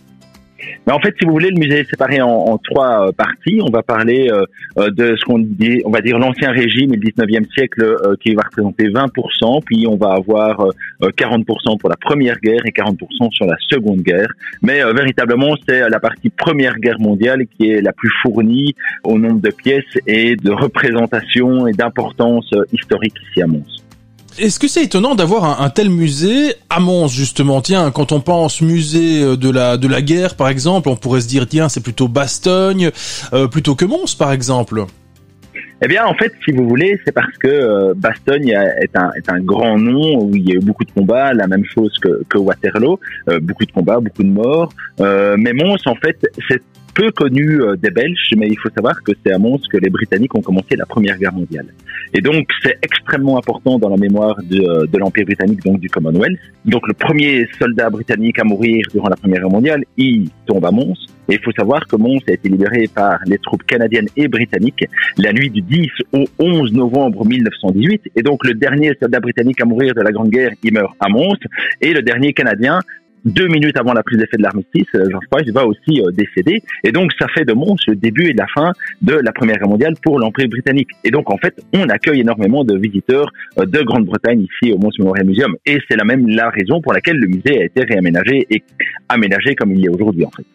[0.86, 3.60] Mais en fait, si vous voulez, le musée est séparé en, trois euh, parties.
[3.62, 4.43] On va parler euh,
[4.78, 8.34] euh, de ce qu'on dit, on va dire l'ancien régime et le 19e siècle qui
[8.34, 10.66] va représenter 20%, puis on va avoir
[11.01, 14.30] 40% pour la première guerre et 40% sur la seconde guerre.
[14.62, 19.41] Mais véritablement, c'est la partie première guerre mondiale qui est la plus fournie au nombre
[19.41, 23.79] de pièces et de représentation et d'importance historique ici à Mons.
[24.40, 27.60] Est-ce que c'est étonnant d'avoir un, tel musée à Mons justement?
[27.62, 31.20] Tiens, quand on pense musée euh, de la de la guerre par exemple, on pourrait
[31.20, 32.92] se dire tiens c'est plutôt Bastogne
[33.34, 34.86] euh, plutôt que Mons par exemple.
[35.82, 39.30] Eh bien, en fait, si vous voulez, c'est parce que euh, Bastogne est un, est
[39.30, 42.22] un grand nom où il y a eu beaucoup de combats, la même chose que,
[42.28, 43.00] que Waterloo,
[43.42, 44.74] beaucoup de combats, beaucoup de morts.
[45.00, 46.18] mais Mons, en fait,
[46.50, 46.62] c'est
[47.00, 49.89] peu connu euh, des Belges, mais il faut savoir que c'est à Mons que les
[49.89, 51.68] Britanniques ont commencé la Première Guerre mondiale.
[52.14, 55.89] Et donc, c'est extrêmement important dans la mémoire de, euh, de l'Empire britannique, donc du
[55.89, 56.38] Commonwealth.
[56.66, 60.72] Donc, le premier soldat britannique à mourir durant la Première Guerre mondiale, il tombe à
[60.72, 60.97] Mons.
[61.30, 64.86] Et il faut savoir que Mons a été libéré par les troupes canadiennes et britanniques
[65.18, 68.12] la nuit du 10 au 11 novembre 1918.
[68.18, 71.08] Et donc, le dernier soldat britannique à mourir de la Grande Guerre, il meurt à
[71.08, 71.38] Mons.
[71.80, 72.82] Et le dernier canadien,
[73.26, 76.61] deux minutes avant la prise d'effet de l'armistice, euh, George Price va aussi euh, décéder.
[76.84, 79.70] Et donc, ça fait de Mons le début et la fin de la Première Guerre
[79.70, 80.89] mondiale pour l'Empire britannique.
[81.03, 84.91] Et donc, en fait, on accueille énormément de visiteurs euh, de Grande-Bretagne ici au Mons
[84.99, 85.55] Memorial Museum.
[85.65, 88.63] Et c'est la même la raison pour laquelle le musée a été réaménagé et
[89.07, 90.45] aménagé comme il est aujourd'hui, en fait.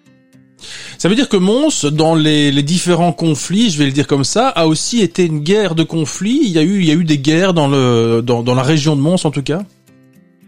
[0.97, 4.49] Ça veut dire que Mons, dans les, différents conflits, je vais le dire comme ça,
[4.49, 6.41] a aussi été une guerre de conflits.
[6.43, 8.97] Il y a eu, il y a eu des guerres dans le, dans la région
[8.97, 9.63] de Mons, en tout cas?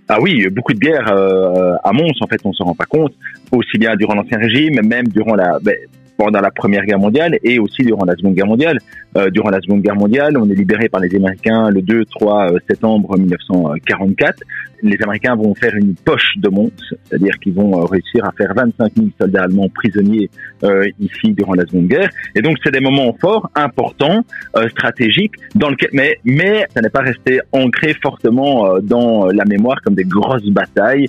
[0.08, 3.12] Ah oui, beaucoup de guerres euh, à Mons, en fait, on s'en rend pas compte,
[3.50, 5.74] aussi bien durant l'Ancien Régime, même durant la, ben,
[6.16, 8.78] pendant la Première Guerre mondiale et aussi durant la Seconde Guerre mondiale.
[9.16, 12.58] Euh, durant la Seconde Guerre mondiale, on est libéré par les Américains le 2-3 euh,
[12.68, 14.42] septembre 1944.
[14.82, 16.70] Les Américains vont faire une poche de Mons,
[17.04, 20.28] c'est-à-dire qu'ils vont euh, réussir à faire 25 000 soldats allemands prisonniers
[20.64, 22.10] euh, ici durant la Seconde Guerre.
[22.34, 24.24] Et donc c'est des moments forts, importants,
[24.56, 29.80] euh, stratégiques, dans lequel, mais mais ça n'est pas resté ancré fortement dans la mémoire
[29.82, 31.08] comme des grosses batailles.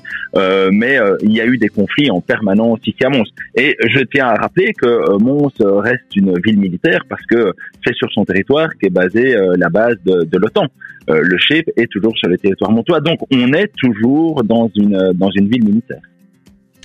[0.72, 3.30] mais il y a eu des conflits en permanence ici à Mons.
[3.56, 7.54] Et je tiens à rappeler que Mons reste une ville militaire parce que
[7.86, 10.66] c'est sur son territoire qu'est basée la base de, de l'OTAN.
[11.08, 13.00] le chef est toujours sur le territoire montois.
[13.00, 16.02] Donc on est toujours dans une, dans une ville militaire.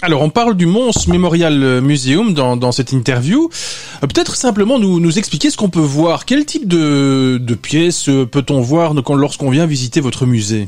[0.05, 3.49] Alors, on parle du Mons Memorial Museum dans, dans cette interview.
[4.03, 6.25] Euh, peut-être simplement nous, nous expliquer ce qu'on peut voir.
[6.25, 10.67] Quel type de, de pièces euh, peut-on voir lorsqu'on vient visiter votre musée?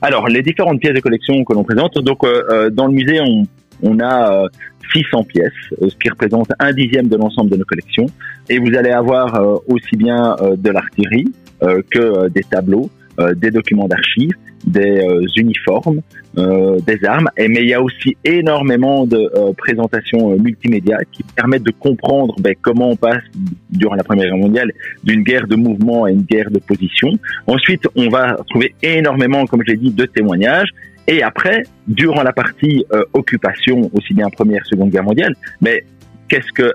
[0.00, 1.98] Alors, les différentes pièces de collection que l'on présente.
[1.98, 3.48] Donc, euh, dans le musée, on,
[3.82, 4.46] on a
[4.92, 8.06] 600 pièces, ce qui représente un dixième de l'ensemble de nos collections.
[8.48, 12.90] Et vous allez avoir aussi bien de l'artillerie que des tableaux,
[13.36, 16.00] des documents d'archives des euh, uniformes,
[16.38, 21.22] euh, des armes, et, mais il y a aussi énormément de euh, présentations multimédia qui
[21.22, 23.22] permettent de comprendre ben, comment on passe
[23.70, 24.72] durant la Première Guerre mondiale
[25.02, 27.10] d'une guerre de mouvement à une guerre de position.
[27.46, 30.70] Ensuite, on va trouver énormément, comme je l'ai dit, de témoignages.
[31.10, 35.84] Et après, durant la partie occupation, aussi bien Première, Seconde Guerre mondiale, mais
[36.28, 36.72] qu'est-ce que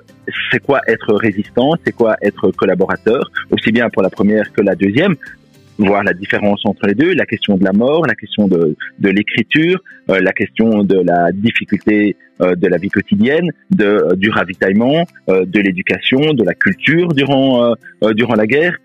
[0.52, 4.76] c'est quoi être résistant, c'est quoi être collaborateur, aussi bien pour la première que la
[4.76, 5.16] deuxième
[5.78, 9.10] voir la différence entre les deux, la question de la mort, la question de, de
[9.10, 9.80] l'écriture,
[10.10, 15.06] euh, la question de la difficulté euh, de la vie quotidienne, de, euh, du ravitaillement,
[15.28, 17.74] de l'éducation, de la culture durant,
[18.14, 18.78] durant la guerre,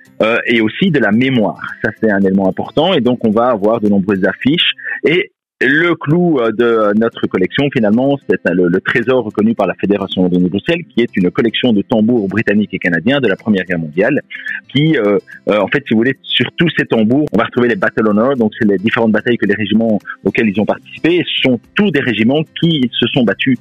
[0.47, 1.61] et aussi de la mémoire.
[1.83, 4.73] Ça, c'est un élément important, et donc on va avoir de nombreuses affiches,
[5.07, 5.33] et
[5.67, 10.29] le clou euh, de notre collection, finalement, c'est le, le, trésor reconnu par la Fédération
[10.29, 13.79] de Bruxelles, qui est une collection de tambours britanniques et canadiens de la Première Guerre
[13.79, 14.23] mondiale,
[14.69, 17.69] qui, euh, euh, en fait, si vous voulez, sur tous ces tambours, on va retrouver
[17.69, 21.23] les Battle Honor, donc c'est les différentes batailles que les régiments auxquels ils ont participé,
[21.27, 23.59] ce sont tous des régiments qui se sont battus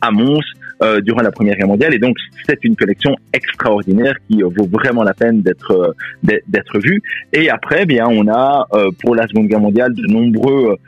[0.00, 0.40] à Mons
[1.02, 2.16] durant la Première Guerre mondiale, et donc
[2.46, 7.02] c'est une collection extraordinaire qui vaut vraiment la peine d'être d'être vue.
[7.32, 8.66] Et après, bien, on a
[9.02, 10.78] pour la Seconde Guerre mondiale de nombreux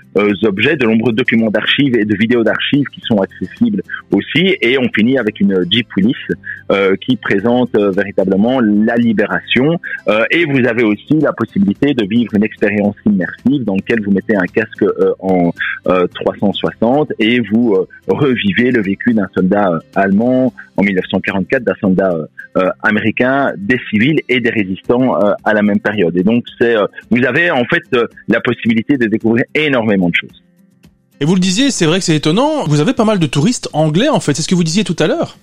[0.45, 4.57] objets, de nombreux documents d'archives et de vidéos d'archives qui sont accessibles aussi.
[4.61, 6.15] Et on finit avec une Jeep Willis
[6.71, 9.79] euh, qui présente euh, véritablement la libération.
[10.09, 14.13] Euh, et vous avez aussi la possibilité de vivre une expérience immersive dans laquelle vous
[14.13, 15.53] mettez un casque euh, en
[15.85, 17.77] 360 euh, et vous
[18.09, 22.15] revivez le vécu d'un soldat allemand en 1944, d'un soldat
[22.83, 25.15] américain, des civils et des résistants
[25.45, 26.17] à la même période.
[26.17, 26.75] Et donc c'est,
[27.11, 27.83] vous avez en fait
[28.29, 30.43] la possibilité de découvrir énormément de choses.
[31.21, 33.69] Et vous le disiez, c'est vrai que c'est étonnant, vous avez pas mal de touristes
[33.73, 35.39] anglais en fait, c'est ce que vous disiez tout à l'heure.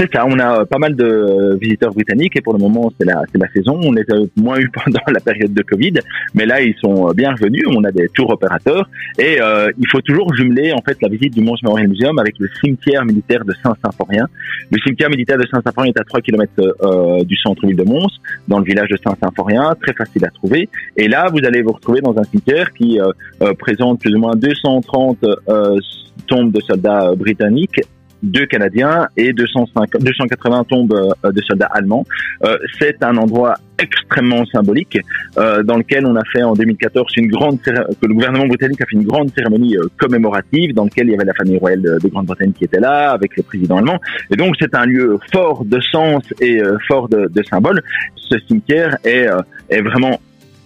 [0.00, 3.22] C'est ça, on a pas mal de visiteurs britanniques et pour le moment c'est la,
[3.34, 3.78] la saison.
[3.82, 5.92] On les a moins eu pendant la période de Covid,
[6.32, 7.64] mais là ils sont bien revenus.
[7.68, 8.88] On a des tours opérateurs
[9.18, 12.38] et euh, il faut toujours jumeler en fait la visite du Mons Memorial Museum avec
[12.38, 14.26] le cimetière militaire de Saint-Symphorien.
[14.70, 18.08] Le cimetière militaire de Saint-Symphorien est à 3 km euh, du centre-ville de Mons,
[18.48, 20.70] dans le village de Saint-Symphorien, très facile à trouver.
[20.96, 24.18] Et là vous allez vous retrouver dans un cimetière qui euh, euh présente plus ou
[24.18, 25.78] moins 230 euh,
[26.26, 27.82] tombes de soldats britanniques
[28.22, 32.04] deux Canadiens et 250, 280 tombes euh, de soldats allemands.
[32.44, 34.98] Euh, c'est un endroit extrêmement symbolique
[35.38, 38.86] euh, dans lequel on a fait en 2014 une grande que le gouvernement britannique a
[38.86, 42.52] fait une grande cérémonie commémorative dans lequel il y avait la famille royale de, Grande-Bretagne
[42.52, 43.98] qui était là avec le président allemand
[44.30, 47.80] et donc c'est un lieu fort de sens et fort de, de symboles.
[48.16, 49.28] Ce cimetière est,
[49.68, 50.20] est vraiment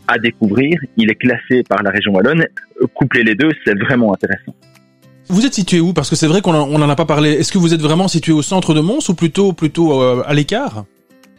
[0.08, 0.80] à découvrir.
[0.96, 2.46] Il est classé par la région wallonne.
[2.94, 4.54] Coupler les deux, c'est vraiment intéressant.
[5.28, 5.92] Vous êtes situé où?
[5.92, 7.32] Parce que c'est vrai qu'on n'en a pas parlé.
[7.32, 10.34] Est-ce que vous êtes vraiment situé au centre de Mons ou plutôt plutôt euh, à
[10.34, 10.84] l'écart?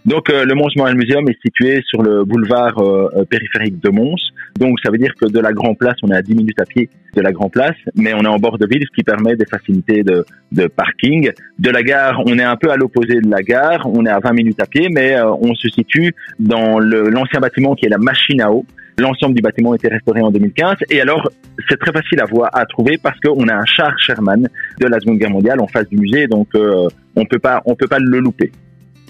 [0.05, 4.31] Donc euh, le Mons Memorial Museum est situé sur le boulevard euh, périphérique de Mons.
[4.59, 6.65] Donc ça veut dire que de la Grand Place, on est à 10 minutes à
[6.65, 9.35] pied de la Grand Place, mais on est en bord de ville, ce qui permet
[9.35, 11.31] des facilités de, de parking.
[11.59, 14.19] De la gare, on est un peu à l'opposé de la gare, on est à
[14.19, 18.41] 20 minutes à pied, mais on se situe dans l'ancien bâtiment qui est la machine
[18.41, 18.65] à eau.
[18.97, 20.75] L'ensemble du bâtiment a été restauré en 2015.
[20.89, 21.29] Et alors,
[21.69, 24.47] c'est très facile à voir, à trouver parce qu'on a un char Sherman
[24.79, 27.75] de la Seconde Guerre mondiale en face du musée, donc euh, on peut pas, on
[27.75, 28.51] peut pas le louper.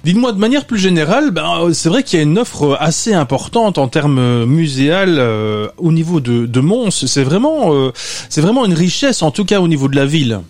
[0.03, 3.79] Dites-moi de manière plus générale, ben, c'est vrai qu'il y a une offre assez importante
[3.79, 6.91] en termes muséal euh, au niveau de, de Mons.
[7.07, 10.41] C'est vraiment, euh, c'est vraiment une richesse, en tout cas au niveau de la ville.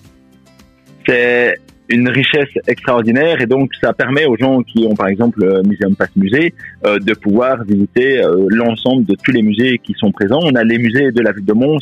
[1.07, 1.55] C'est
[1.89, 5.95] une richesse extraordinaire et donc ça permet aux gens qui ont par exemple le Muséum
[5.95, 6.53] Pass Musée
[6.85, 10.39] euh, de pouvoir visiter euh, l'ensemble de tous les musées qui sont présents.
[10.41, 11.79] On a les musées de la ville de Mons,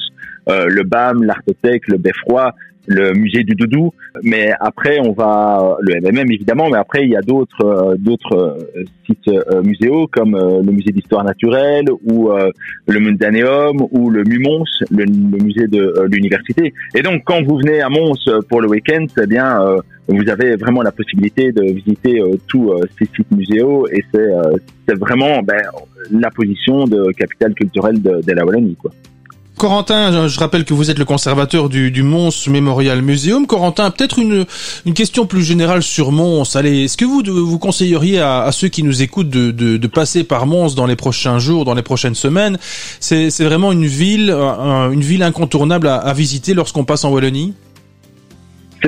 [0.49, 2.53] euh, le BAM, l'Artothèque, le Beffroi,
[2.87, 3.91] le musée du doudou,
[4.23, 8.35] mais après on va le MMM évidemment, mais après il y a d'autres euh, d'autres
[8.35, 12.29] euh, sites euh, muséaux comme le musée d'histoire naturelle ou
[12.87, 16.73] le Mundaneum ou le Mumons, le, musée de l'université.
[16.95, 18.13] Et donc quand vous venez à Mons
[18.49, 19.59] pour le week-end, eh bien
[20.07, 25.61] vous avez vraiment la possibilité de visiter tous ces sites muséaux et c'est vraiment ben,
[26.11, 28.91] la position de capitale culturelle de, de la Wallonie quoi.
[29.63, 33.47] Corentin, je rappelle que vous êtes le conservateur du, Mons Memorial Museum.
[33.47, 34.45] Corentin, peut-être une,
[34.93, 36.57] question plus générale sur Mons.
[36.57, 40.75] Allez, est-ce que vous vous conseilleriez à, ceux qui nous écoutent de, passer par Mons
[40.75, 42.57] dans les prochains jours, dans les prochaines semaines?
[42.59, 47.53] C'est vraiment une ville, une ville incontournable à, à visiter lorsqu'on passe en Wallonie?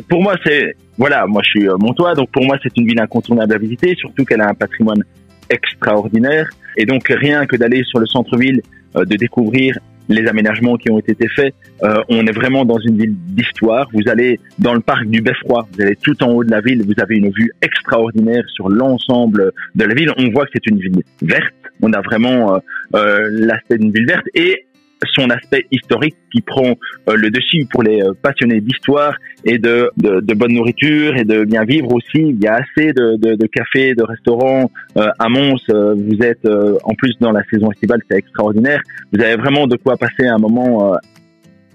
[0.09, 2.99] Pour moi, c'est voilà, moi je suis euh, montois, donc pour moi c'est une ville
[2.99, 5.05] incontournable à visiter, surtout qu'elle a un patrimoine
[5.49, 6.49] extraordinaire.
[6.75, 8.61] Et donc rien que d'aller sur le centre-ville,
[8.97, 11.53] euh, de découvrir les aménagements qui ont été faits.
[11.83, 13.87] Euh, on est vraiment dans une ville d'histoire.
[13.93, 16.83] Vous allez dans le parc du Beffroi, vous allez tout en haut de la ville,
[16.85, 20.11] vous avez une vue extraordinaire sur l'ensemble de la ville.
[20.17, 21.53] On voit que c'est une ville verte.
[21.81, 22.59] On a vraiment euh,
[22.95, 24.65] euh l'aspect d'une ville verte et
[25.13, 26.75] son aspect historique qui prend
[27.09, 31.43] euh, le dessus pour les euh, passionnés d'histoire et de, de, bonne nourriture et de
[31.43, 32.19] bien vivre aussi.
[32.19, 35.55] Il y a assez de, de, de cafés, de restaurants euh, à Mons.
[35.69, 36.47] vous êtes
[36.83, 38.81] en plus dans la saison estivale, c'est extraordinaire.
[39.13, 40.95] Vous avez vraiment de quoi passer un moment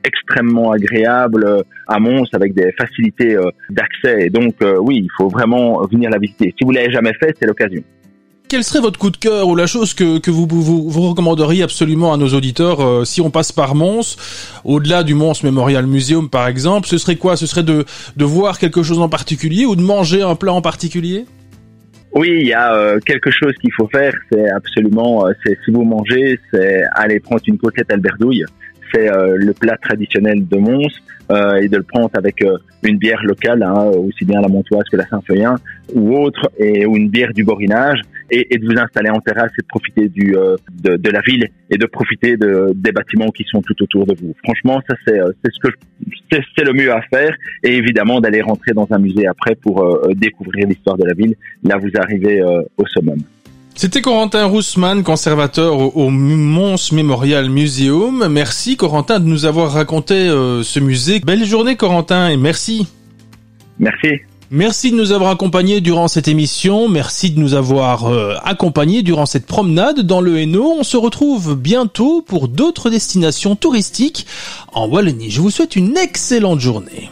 [0.05, 3.37] extrêmement agréable à Mons avec des facilités
[3.70, 4.26] d'accès.
[4.26, 6.55] Et donc oui, il faut vraiment venir la visiter.
[6.59, 7.83] Si vous l'avez jamais fait, c'est l'occasion.
[8.51, 11.63] Quel serait votre coup de cœur ou la chose que, que vous, vous, vous recommanderiez
[11.63, 14.17] absolument à nos auditeurs euh, si on passe par Mons,
[14.65, 17.37] au-delà du Mons Memorial Museum par exemple Ce serait quoi?
[17.37, 17.85] Ce serait de,
[18.17, 21.27] de voir quelque chose en particulier ou de manger un plat en particulier?
[22.13, 25.71] Oui, il y a euh, quelque chose qu'il faut faire, c'est absolument, euh, c'est si
[25.71, 28.47] vous mangez, c'est aller prendre une côtelette alberdouille.
[28.93, 30.91] c'est le plat traditionnel de Mons
[31.63, 32.45] et de le prendre avec
[32.83, 35.55] une bière locale, hein, aussi bien la Montoise que la Saint-Feuillin
[35.95, 39.51] ou autre, et ou une bière du Borinage, et, et, de vous installer en terrasse
[39.59, 40.35] et de profiter du
[40.83, 44.14] de, de, la ville et de profiter de, des bâtiments qui sont tout autour de
[44.20, 44.35] vous.
[44.45, 45.74] Franchement, ça c'est c'est ce que
[46.57, 50.66] c'est le mieux à faire, et évidemment d'aller rentrer dans un musée après pour découvrir
[50.68, 51.35] l'histoire de la ville.
[51.64, 53.20] Là, vous arrivez au summum.
[53.74, 58.28] C'était Corentin Roussman, conservateur au, Mons Memorial Museum.
[58.31, 61.20] Merci Corentin de nous avoir raconté euh, ce musée.
[61.20, 62.87] Belle journée Corentin et merci.
[63.78, 64.20] Merci.
[64.53, 66.89] Merci de nous avoir accompagnés durant cette émission.
[66.89, 70.75] Merci de nous avoir euh, accompagnés durant cette promenade dans le Hainaut.
[70.77, 74.27] On se retrouve bientôt pour d'autres destinations touristiques
[74.73, 75.31] en Wallonie.
[75.31, 77.11] Je vous souhaite une excellente journée.